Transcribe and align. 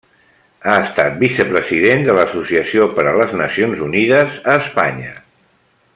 Ha 0.69 0.77
estat 0.85 1.19
vicepresident 1.23 2.01
de 2.07 2.15
l'Associació 2.19 2.89
per 2.95 3.07
a 3.11 3.15
les 3.21 3.39
Nacions 3.43 3.85
Unides 3.89 4.41
a 4.55 4.57
Espanya. 4.63 5.13